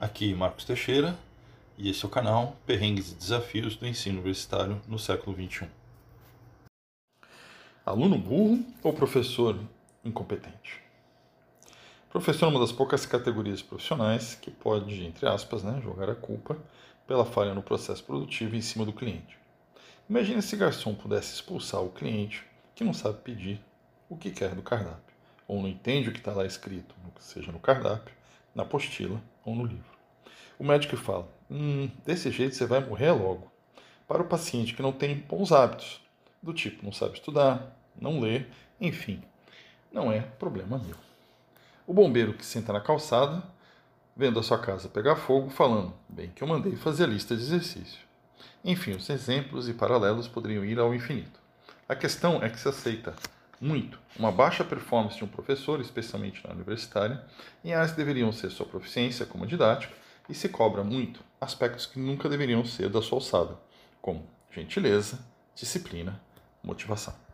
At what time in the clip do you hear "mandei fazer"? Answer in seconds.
46.48-47.04